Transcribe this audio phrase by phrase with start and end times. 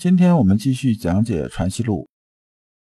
[0.00, 2.04] 今天我们继续讲解《传习录》，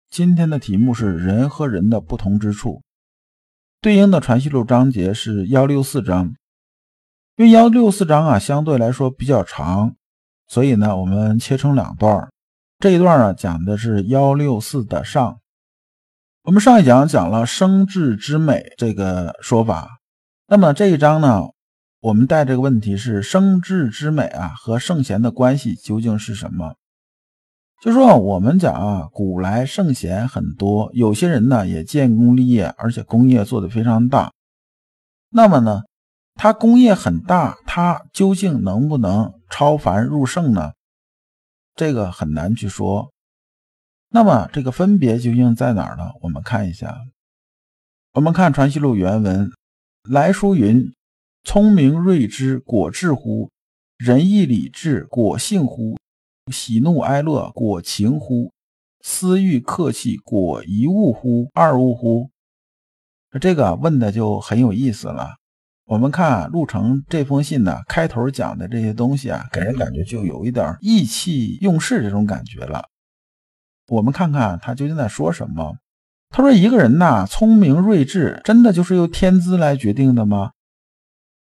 [0.10, 2.82] 今天的题目是“人和人的不同之处”，
[3.82, 6.34] 对应的《传习录》章节是幺六四章。
[7.36, 9.96] 因为幺六四章啊相对来说比较长，
[10.48, 12.30] 所以呢我们切成两段。
[12.80, 15.40] 这一段呢讲的是幺六四的上。
[16.44, 19.90] 我们上一讲讲了生智之美这个说法，
[20.48, 21.42] 那么这一章呢，
[22.00, 26.76] 我们带这个问题是生智之美啊和圣贤的关系究竟是什么？
[27.84, 34.32] 就说我们讲啊，古来圣贤很多，有些人呢也建功立业，而且功业做得非常大。
[35.30, 35.82] 那么呢，
[36.36, 40.72] 他功业很大，他究竟能不能超凡入圣呢？
[41.76, 43.12] 这个很难去说。
[44.12, 46.10] 那么这个分别究竟在哪儿呢？
[46.22, 46.98] 我们看一下，
[48.14, 49.52] 我们看《传习录》原文
[50.10, 50.94] 来书云
[51.44, 53.50] ：“聪明睿智，果智乎？
[53.98, 55.98] 仁义礼智，果性乎？”
[56.52, 58.52] 喜怒哀乐，果情乎？
[59.02, 61.50] 私欲客气，果一物乎？
[61.54, 62.30] 二物乎？
[63.40, 65.36] 这个问的就很有意思了。
[65.86, 72.84] 我们看陆程这封信呢，开头讲的这些东西啊，给人感觉就有一点意气用事这种感觉了。
[73.88, 75.76] 我们看看他究竟在说什么。
[76.30, 80.52] 他说：“一个人呐，聪明睿智，真的就是由天资来决定的吗？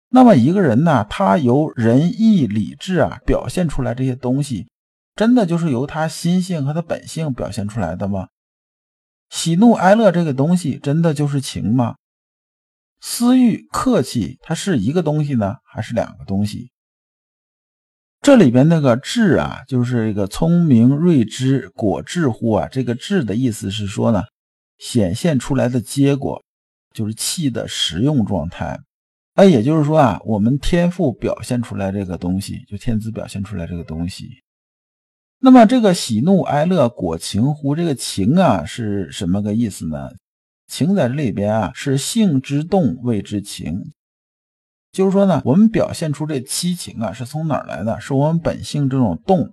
[0.09, 4.67] 那么一个人呢，他由仁义礼智啊表现出来这些东西。”
[5.15, 8.27] 真的就是由他心性和他本性表现出来的吗？
[9.29, 11.95] 喜怒哀乐这个东西真的就是情吗？
[12.99, 16.71] 私欲客气，它是一个东西呢，还是两个东西？
[18.21, 24.21] 这里边那个智啊，就是一个聪明睿智果智乎啊，这个智的意思是说呢，
[24.77, 26.43] 显现出来的结果
[26.93, 28.79] 就是气的实用状态。
[29.33, 34.40] 哎，也就是说啊，我们天赋表现出来这个东西，就天资表现出来这个东西。
[35.43, 37.75] 那么这个喜怒哀乐果情乎？
[37.75, 40.11] 这个情啊是什么个意思呢？
[40.67, 43.91] 情在这里边啊是性之动谓之情，
[44.91, 47.99] 就是说呢，我们表现出这七情啊是从哪儿来的？
[47.99, 49.51] 是我们本性这种动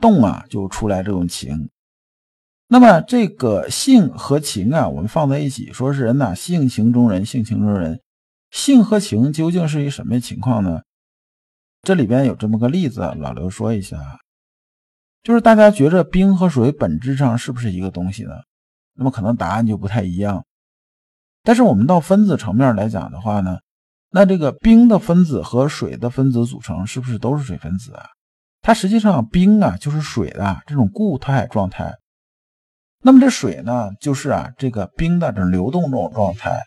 [0.00, 1.68] 动啊就出来这种情。
[2.68, 8.00] 那么这个性和情啊，我们放在一起，说是人呐，性情中人，性情中人，
[8.50, 10.80] 性和情究竟是一什么情况呢？
[11.82, 13.98] 这里边有这么个例子，老刘说一下。
[15.26, 18.30] 就是大家觉着冰和水本质上是不是一个东西呢？
[18.94, 20.44] 那么可能答案就不太一样。
[21.42, 23.58] 但是我们到分子层面来讲的话呢，
[24.12, 28.06] 那这个冰的分子和水的分子组成是不是都是水分子啊？
[28.62, 31.92] 它实际上冰啊就是水的这种固态状态，
[33.02, 36.60] 那么这水呢就是啊这个冰的这种流动这种状态。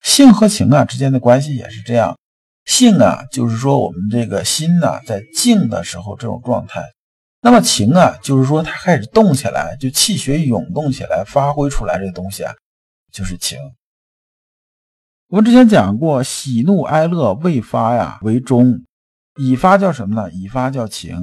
[0.00, 2.16] 性和情啊之间的关系也是这样，
[2.64, 6.82] 性啊就是说我们这个心呢在静的时候这种状态。
[7.42, 12.52] 那么情啊，就是说它开始动起来，就气血涌动起来，发挥出来这个东西啊，
[13.10, 13.58] 就是情。
[15.28, 18.84] 我们之前讲过，喜怒哀乐未发呀为中，
[19.36, 20.30] 已发叫什么呢？
[20.32, 21.16] 已发叫情。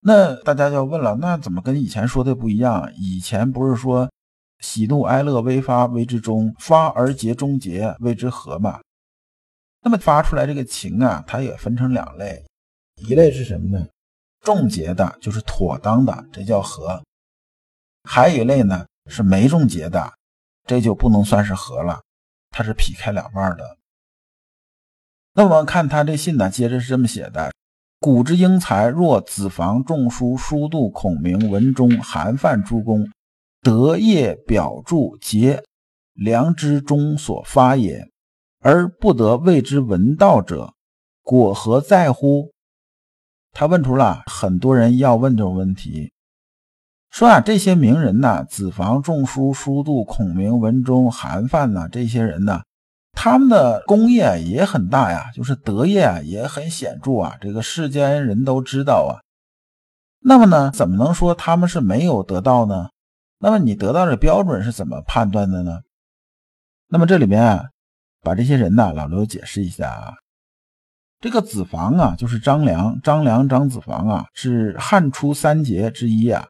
[0.00, 2.92] 那大家就要问了，那怎么跟以前说的不一样？
[2.94, 4.10] 以前不是说
[4.60, 8.80] 喜怒哀乐未发为之中，发而结中结谓之和嘛？
[9.82, 12.44] 那么发出来这个情啊，它也分成两类，
[13.08, 13.86] 一类是什么呢？
[14.42, 17.00] 重结的就是妥当的，这叫和；
[18.04, 20.12] 还有一类呢是没重结的，
[20.66, 22.02] 这就不能算是和了，
[22.50, 23.78] 它是劈开两半的。
[25.34, 27.52] 那我们看他这信呢，接着是这么写的：
[28.00, 33.08] 古之英才，若子房、仲舒、叔度、孔明、文忠、韩范诸公，
[33.62, 35.62] 德业表著，皆
[36.12, 38.10] 良知中所发也，
[38.58, 40.74] 而不得谓之文道者，
[41.22, 42.50] 果何在乎？
[43.52, 46.10] 他问出了很多人要问这种问题，
[47.10, 52.62] 说啊，这些名人呐，子房、仲舒、叔度、孔明、文忠、韩范呐，这些人呢，
[53.12, 59.20] 他们的功业也很大呀，就是德业啊也很显著啊，这个世间人都知道啊。
[60.24, 62.88] 那么呢，怎么能说他们是没有得到呢？
[63.38, 65.80] 那么你得到的标准是怎么判断的呢？
[66.88, 67.64] 那么这里面啊，
[68.22, 70.14] 把这些人呢，老刘解释一下啊。
[71.22, 76.48] 这个子房啊，就是张良，张良张子房啊，是汉初三杰之一啊。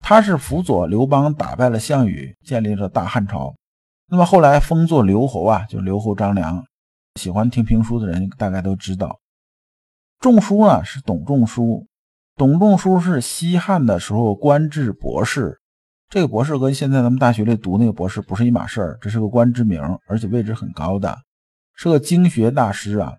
[0.00, 3.54] 他是辅佐刘邦打败了项羽，建立了大汉朝。
[4.08, 6.64] 那么后来封作刘侯啊，就刘侯张良。
[7.20, 9.20] 喜欢听评书的人大概都知道，
[10.20, 11.86] 仲舒呢是董仲舒，
[12.34, 15.60] 董仲舒是西汉的时候官至博士。
[16.08, 21.14] 这个博士跟现在咱们大学里读那个博士不是一码事儿，这是个官职名，而且位置很高的，
[21.76, 23.12] 是个经学大师啊。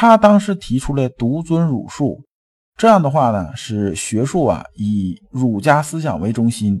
[0.00, 2.22] 他当时提出了独尊儒术，
[2.76, 6.80] 这样的话呢，使学术啊以儒家思想为中心，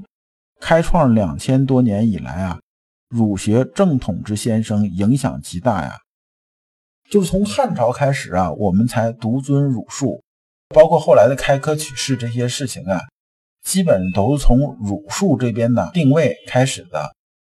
[0.60, 2.60] 开创两千多年以来啊。
[3.08, 5.96] 儒学正统之先生影响极大呀，
[7.10, 10.22] 就是从汉朝开始啊，我们才独尊儒术，
[10.72, 13.00] 包括后来的开科取士这些事情啊，
[13.64, 17.12] 基本都是从儒术这边的定位开始的。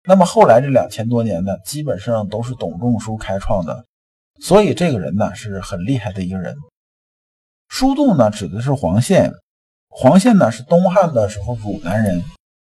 [0.08, 3.84] 那么后来这两千多年呢，基本上都是董仲舒开创的，
[4.40, 6.56] 所以这个人呢是很厉害的一个人。
[7.68, 9.30] 书度呢指的是黄宪，
[9.88, 12.22] 黄宪呢是东汉的时候汝南人。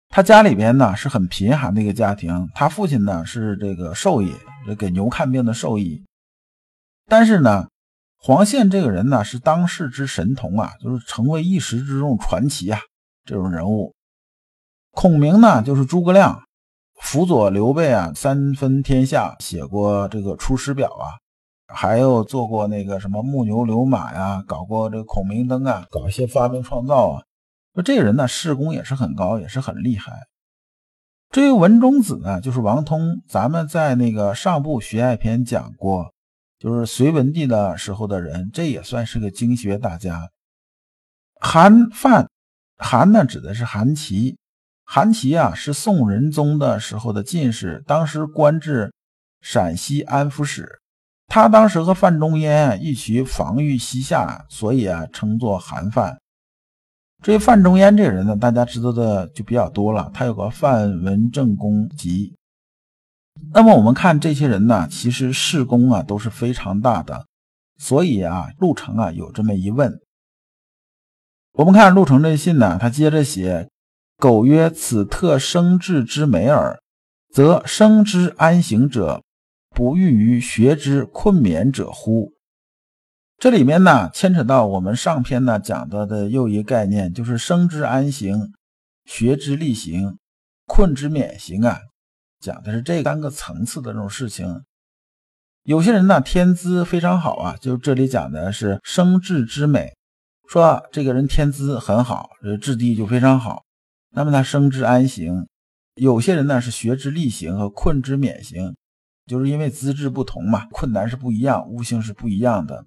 [0.09, 4.33] 他家里边呢是很贫寒的一个家庭，他父亲呢是这个兽医，
[4.79, 6.05] 给牛看病的兽医。
[7.07, 7.67] 但是呢，
[8.19, 12.79] 黄宪这个人呢是当世之神童啊，就是成为一时之中传奇啊
[13.25, 13.93] 这种人物。
[14.93, 16.41] 孔明呢就是诸葛亮，
[17.01, 21.11] 辅佐刘备啊三分天下，写过这个《出师表》啊，
[21.75, 27.23] 还有做过那个什么木牛流马呀，搞过这个孔明灯啊，搞一些发明创造啊。
[27.75, 30.13] 说这个人呢，事功也是很高，也是很厉害。
[31.31, 36.13] 至于文中子呢，就是王通，咱们在那个上部学爱篇讲过，
[36.61, 40.31] 就是隋文帝的时候的人，这也算是个经学大家。
[41.41, 42.31] 韩范，
[42.79, 44.39] 韩呢指的是韩琦，
[44.85, 48.95] 韩琦啊是宋仁宗的时候的进士，当时官至
[49.41, 50.81] 陕西安抚使。
[51.27, 56.19] 他当时和范仲淹一起防御西夏，所以啊称作韩范。
[57.23, 60.11] 至于范仲淹这个人呢，大家知道的就比较多了。
[60.13, 62.35] 他有个《范文正公集》。
[63.53, 67.27] 那么我们看这些人呢，其实事功啊都是非常大的。
[67.79, 69.99] 所以啊，陆程啊有这么一问。
[71.55, 73.69] 我们看陆程这信呢，他接着写
[74.19, 76.79] ：“苟曰此特生智之美耳，
[77.33, 79.23] 则生之安行者，
[79.75, 82.33] 不欲于学之困勉者乎？”
[83.37, 88.53] 这里面呢，牵扯到我们上篇呢讲到的又一概念，就是生之安行、
[89.05, 90.17] 学之力行、
[90.67, 91.79] 困之免行啊，
[92.41, 94.63] 讲的是这三个层次的这种事情。
[95.65, 99.93] 有些人呢天资非常好啊，就这里讲的是生智之美，
[100.49, 103.65] 说这个人天资很好，这质地就非常好。
[104.11, 105.49] 那么他生之安行，
[105.97, 108.77] 有些人呢是学之力行和困之免行，
[109.27, 112.85] 就是因为资质不同嘛，困难是不一样，悟性是不一样的。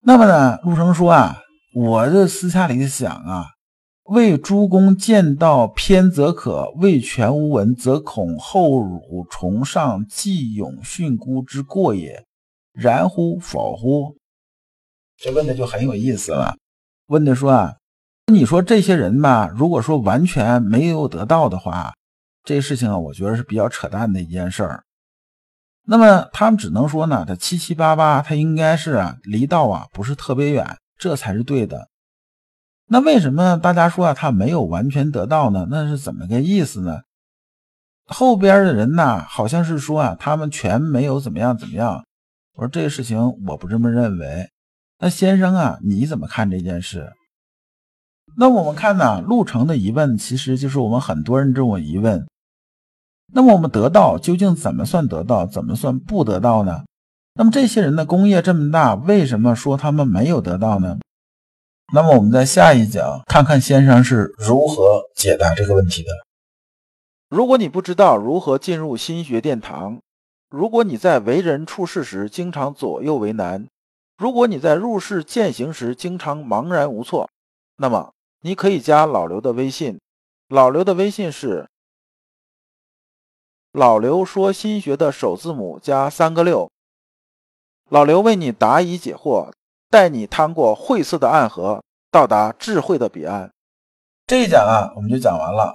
[0.00, 1.42] 那么呢，陆生说啊，
[1.74, 3.46] 我这私下里想啊，
[4.04, 12.24] 为诸公见道偏则可，为全无闻则恐后辱崇尚继勇训孤之过也，
[12.72, 14.16] 然乎否乎？
[15.18, 16.56] 这问的就很有意思了。
[17.08, 17.76] 问的说啊，
[18.32, 21.92] 你说这些人吧，如果说完全没有得到的话，
[22.44, 24.84] 这事情啊，我觉得是比较扯淡的一件事儿。
[25.88, 31.88] 那么他们只能说呢，他七七八八，他应该是啊，离道啊不是特别远，这才是对的。
[32.88, 35.66] 那为什么大家说啊，他没有完全得到呢？
[35.70, 37.02] 那是怎么个意思呢？
[38.06, 42.04] 后边的人呢，好像是说啊，他们全没有怎么样怎么样。
[42.54, 44.48] 我说这个事情我不这么认为。
[44.98, 47.12] 那先生啊，你怎么看这件事？
[48.36, 52.26] 那我们看呢，陆程的疑问，其实就是我们很多人这种疑问。
[53.32, 56.84] 那么我们得到究竟怎么算得到，怎么算不得到呢？
[57.34, 60.98] 那么这些人的功业这么大，为什么说他们没有得到呢？
[61.92, 66.08] 那么我们在下一讲看看先生是如何解答这个问题的。
[67.28, 70.00] 如果你不知道如何进入心学殿堂，
[70.48, 73.66] 如果你在为人处事时经常左右为难，
[74.16, 77.28] 如果你在入世践行时经常茫然无措，
[77.76, 79.98] 那么你可以加老刘的微信，
[80.48, 81.66] 老刘的微信是。
[83.76, 86.70] 老刘说：“心学的首字母加三个六。”
[87.90, 89.52] 老刘为你答疑解惑，
[89.90, 93.52] 带你趟过晦涩的暗河，到达智慧的彼岸。
[94.26, 95.74] 这一讲啊，我们就讲完了。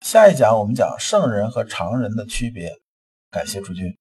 [0.00, 2.80] 下一讲我们讲圣人和常人的区别。
[3.30, 3.96] 感谢诸君。